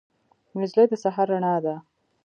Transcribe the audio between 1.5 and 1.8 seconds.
ده.